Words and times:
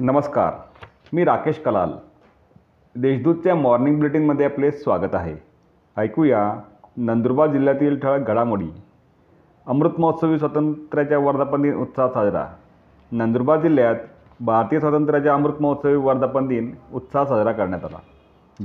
नमस्कार 0.00 0.52
मी 1.12 1.24
राकेश 1.24 1.58
कलाल. 1.58 1.90
देशदूतच्या 2.96 3.54
मॉर्निंग 3.54 3.96
बुलेटिनमध्ये 3.96 4.46
आपले 4.46 4.70
स्वागत 4.70 5.14
आहे. 5.14 5.36
ऐकूया 5.96 6.60
नंदुरबार 6.96 7.50
जिल्ह्यातील 7.52 7.98
ठळक 7.98 8.28
घडामोडी. 8.28 8.68
अमृत 9.66 9.90
महोत्सवी 9.98 10.38
स्वातंत्र्याच्या 10.38 11.18
वर्धापन 11.18 11.62
दिन 11.62 11.74
उत्साहात 11.74 12.10
साजरा. 12.10 12.46
नंदुरबार 13.12 13.60
जिल्ह्यात 13.60 13.94
भारतीय 14.40 14.80
स्वातंत्र्याच्या 14.80 15.34
अमृत 15.34 15.52
महोत्सवी 15.60 15.96
वर्धापन 15.96 16.46
दिन 16.46 16.74
उत्साहात 16.92 17.26
साजरा 17.26 17.52
करण्यात 17.52 17.84
आला. 17.84 17.98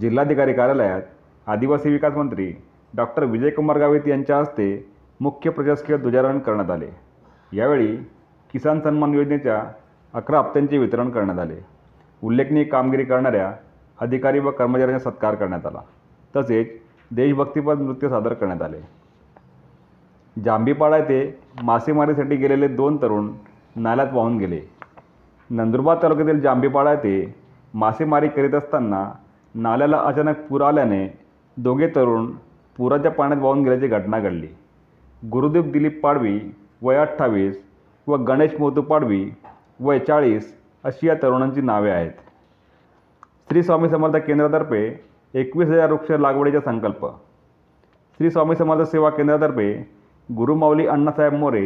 जिल्हाधिकारी 0.00 0.52
कार्यालयात 0.52 1.02
आदिवासी 1.46 1.90
विकास 1.90 2.14
मंत्री 2.14 2.54
डॉक्टर 2.96 3.24
विजयकुमार 3.24 3.78
गावित 3.78 4.08
यांच्या 4.08 4.38
हस्ते 4.38 4.92
मुख्य 5.20 5.50
प्रशासकीय 5.50 5.96
ध्वजारोहण 5.96 6.38
करण्यात 6.38 6.70
आले. 6.70 6.88
यावेळी 7.52 7.96
किसान 8.52 8.80
सन्मान 8.80 9.14
योजनेच्या 9.14 9.64
अकरा 10.14 10.38
हप्त्यांचे 10.38 10.78
वितरण 10.78 11.10
करण्यात 11.10 11.38
आले. 11.38 11.56
उल्लेखनीय 12.22 12.64
कामगिरी 12.64 13.04
करणाऱ्या 13.04 13.52
अधिकारी 14.00 14.38
व 14.38 14.50
कर्मचाऱ्यांचा 14.50 15.10
सत्कार 15.10 15.34
करण्यात 15.34 15.66
आला. 15.66 15.80
तसेच 16.36 16.68
देशभक्तीपर 17.10 17.74
नृत्य 17.74 18.08
सादर 18.08 18.32
करण्यात 18.32 18.62
आले. 18.62 18.80
जांभीपाडा 20.44 20.96
येथे 20.96 21.40
मासेमारीसाठी 21.62 22.36
गेलेले 22.36 22.68
दोन 22.68 22.96
तरुण 23.02 23.32
नाल्यात 23.76 24.08
वाहून 24.12 24.38
गेले. 24.38 24.60
नंदुरबार 25.50 25.96
तालुक्यातील 26.02 26.40
जांभीपाडा 26.40 26.90
येथे 26.90 27.34
मासेमारी 27.74 28.28
करीत 28.28 28.54
असताना 28.54 29.10
नाल्याला 29.54 29.98
अचानक 29.98 30.40
पूर 30.48 30.62
आल्याने 30.62 31.06
दोघे 31.56 31.88
तरुण 31.88 32.32
पुराच्या 32.76 33.10
पाण्यात 33.10 33.40
वाहून 33.42 33.62
गेल्याची 33.62 33.86
घटना 33.86 34.18
घडली. 34.18 34.46
गुरुदेव 35.22 35.62
दिलीप 35.62 36.00
पाडवी 36.02 36.40
वय 36.82 36.96
अठ्ठावीस 36.96 37.62
व 38.06 38.16
गणेश 38.16 38.50
मोतू 38.60 38.82
पाडवी 38.82 39.30
वय 39.80 39.98
चाळीस 39.98 40.52
अशी 40.84 41.06
या 41.08 41.14
तरुणांची 41.22 41.60
नावे 41.60 41.90
आहेत. 41.90 42.10
श्री 43.48 43.62
स्वामी 43.62 43.88
समर्थ 43.88 44.16
केंद्रातर्फे 44.16 44.82
एकवीस 45.34 45.68
हजार 45.68 45.90
वृक्ष 45.92 46.10
लागवडीचा 46.10 46.60
संकल्प. 46.60 47.06
श्री 48.20 48.30
स्वामी 48.30 48.56
समर्थ 48.56 48.90
सेवा 48.90 49.10
केंद्रातर्फे 49.10 49.72
गुरुमाऊली 50.28 50.86
अण्णासाहेब 50.86 51.34
मोरे 51.34 51.64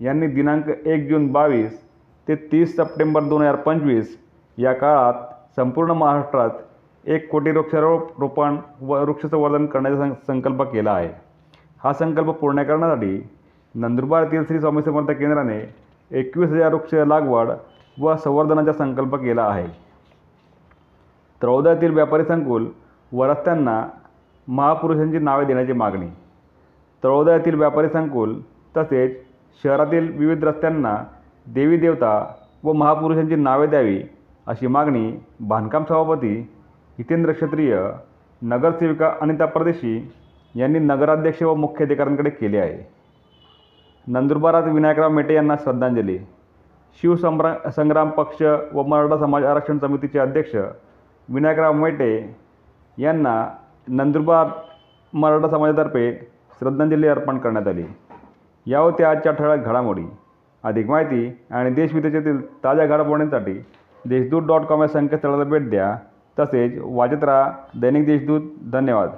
यांनी 0.00 0.26
दिनांक 0.26 0.68
एक 0.68 1.08
जून 1.08 1.30
बावीस 1.32 1.80
ते 2.28 2.34
तीस 2.52 2.76
सप्टेंबर 2.76 3.22
दोन 3.22 3.42
हजार 3.42 3.56
पंचवीस 3.56 4.16
या 4.58 4.72
काळात 4.72 5.14
संपूर्ण 5.56 5.90
महाराष्ट्रात 5.90 6.50
एक 7.04 7.28
कोटी 7.30 7.50
वृक्षारोप 7.50 8.20
रोपण 8.20 8.56
व 8.80 9.00
वृक्षसंवर्धन 9.04 9.66
करण्याचा 9.66 10.04
सं 10.04 10.12
संकल्प 10.26 10.62
केला 10.62 10.92
आहे. 10.92 11.10
हा 11.84 11.92
संकल्प 11.92 12.30
पूर्ण 12.30 12.62
करण्यासाठी 12.62 13.20
नंदुरबार 13.74 14.22
येथील 14.22 14.44
श्री 14.46 14.60
स्वामी 14.60 14.82
समर्थ 14.82 15.10
केंद्राने 15.10 15.58
एकवीस 16.10 16.50
हजार 16.50 16.74
वृक्ष 16.74 16.94
लागवड 16.94 17.50
व 18.00 18.14
संवर्धनाचा 18.16 18.72
संकल्प 18.72 19.14
केला 19.14 19.42
आहे. 19.42 19.66
त्रौदातील 21.40 21.94
व्यापारी 21.94 22.24
संकुल 22.24 22.66
व 23.12 23.24
रस्त्यांना 23.24 23.82
महापुरुषांची 24.48 25.18
नावे 25.18 25.44
देण्याची 25.44 25.72
मागणी. 25.72 26.06
तळोदा 27.04 27.34
येथील 27.34 27.54
व्यापारी 27.54 27.88
संकुल 27.88 28.40
तसेच 28.76 29.16
शहरातील 29.62 30.16
विविध 30.18 30.44
रस्त्यांना 30.44 30.96
देवी 31.46 31.76
देवता 31.76 32.34
व 32.64 32.72
महापुरुषांची 32.72 33.36
नावे 33.36 33.66
द्यावी 33.66 34.02
अशी 34.46 34.66
मागणी 34.66 35.20
बांधकाम 35.40 35.84
सभापती 35.84 36.34
हितेंद्र 36.98 37.32
क्षत्रिय 37.32 37.78
नगरसेविका 38.42 39.12
अनिता 39.20 39.46
परदेशी 39.46 40.12
यांनी 40.54 40.78
नगराध्यक्ष 40.78 41.42
व 41.42 41.54
मुख्य 41.54 41.84
अधिकाऱ्यांकडे 41.84 42.30
केली 42.30 42.56
आहे. 42.56 42.96
नंदुरबारात 44.08 44.62
विनायकराव 44.62 45.10
मेटे 45.10 45.34
यांना 45.34 45.56
श्रद्धांजली. 45.56 46.18
शिवसंभ्रा 47.02 47.70
संग्राम 47.70 48.10
पक्ष 48.10 48.42
व 48.74 48.82
मराठा 48.82 49.18
समाज 49.18 49.44
आरक्षण 49.44 49.78
समितीचे 49.78 50.18
अध्यक्ष 50.18 50.56
विनायकराव 51.28 51.72
मेटे 51.72 52.36
यांना 52.98 53.48
नंदुरबार 53.88 54.46
मराठा 55.12 55.48
समाजातर्फे 55.48 56.14
श्रद्धांजली 56.52 57.06
अर्पण 57.06 57.38
करण्यात 57.38 57.68
आली. 57.68 57.84
या 58.66 58.78
होत्या 58.78 59.10
आजच्या 59.10 59.32
ठळक 59.32 59.58
घडामोडी. 59.58 60.04
अधिक 60.64 60.88
माहिती 60.88 61.38
आणि 61.50 61.70
देशविदेशातील 61.70 62.64
ताज्या 62.64 62.86
घडामोडींसाठी 62.86 63.64
देशदूत 64.08 64.42
डॉट 64.42 64.60
कॉम 64.60 64.80
या 64.80 64.88
संकेतस्थळाला 64.88 65.44
भेट 65.44 65.70
द्या. 65.70 65.96
तसेच 66.38 66.72
वाचत 66.84 67.24
राहा 67.24 67.52
दैनिक 67.80 68.06
देशदूत. 68.06 68.40
धन्यवाद. 68.72 69.10